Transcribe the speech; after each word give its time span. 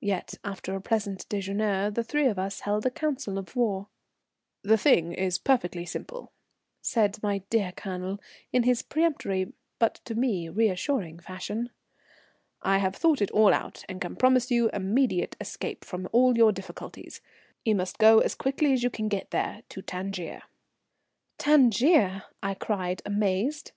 Yet, 0.00 0.32
after 0.44 0.74
a 0.74 0.80
pleasant 0.80 1.28
déjeuner, 1.28 1.94
the 1.94 2.02
three 2.02 2.24
of 2.26 2.38
us 2.38 2.60
held 2.60 2.86
a 2.86 2.90
council 2.90 3.36
of 3.36 3.54
war. 3.54 3.88
"The 4.62 4.78
thing 4.78 5.12
is 5.12 5.36
perfectly 5.36 5.84
simple," 5.84 6.32
said 6.80 7.22
my 7.22 7.42
dear 7.50 7.72
Colonel, 7.72 8.18
in 8.50 8.62
his 8.62 8.80
peremptory, 8.80 9.52
but 9.78 9.96
to 10.06 10.14
me 10.14 10.48
reassuring 10.48 11.18
fashion. 11.20 11.68
"I 12.62 12.78
have 12.78 12.96
thought 12.96 13.20
it 13.20 13.30
all 13.32 13.52
out 13.52 13.84
and 13.90 14.00
can 14.00 14.16
promise 14.16 14.50
you 14.50 14.70
immediate 14.70 15.36
escape 15.38 15.84
from 15.84 16.08
all 16.12 16.34
your 16.38 16.50
difficulties. 16.50 17.20
You 17.62 17.74
must 17.74 17.98
go 17.98 18.20
as 18.20 18.34
quickly 18.34 18.72
as 18.72 18.82
you 18.82 18.88
can 18.88 19.08
get 19.08 19.32
there, 19.32 19.64
to 19.68 19.82
Tangier." 19.82 20.44
"Tangier!" 21.36 22.22
I 22.42 22.54
cried, 22.54 23.02
amazed. 23.04 23.72